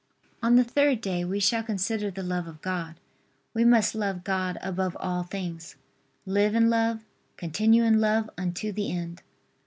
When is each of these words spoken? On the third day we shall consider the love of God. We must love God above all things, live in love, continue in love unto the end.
On 0.41 0.55
the 0.55 0.63
third 0.63 0.99
day 0.99 1.23
we 1.23 1.39
shall 1.39 1.61
consider 1.61 2.09
the 2.09 2.23
love 2.23 2.47
of 2.47 2.63
God. 2.63 2.95
We 3.53 3.63
must 3.63 3.93
love 3.93 4.23
God 4.23 4.57
above 4.59 4.97
all 4.99 5.21
things, 5.21 5.75
live 6.25 6.55
in 6.55 6.71
love, 6.71 7.05
continue 7.37 7.83
in 7.83 8.01
love 8.01 8.27
unto 8.35 8.71
the 8.71 8.91
end. 8.91 9.21